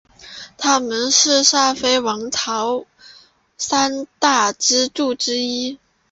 [0.57, 2.85] 他们是萨非王朝
[3.55, 5.77] 三大支柱之一。